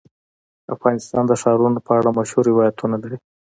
افغانستان 0.75 1.23
د 1.27 1.33
ښارونو 1.41 1.79
په 1.87 1.91
اړه 1.99 2.09
مشهور 2.17 2.43
روایتونه 2.51 2.95
لري. 3.03 3.17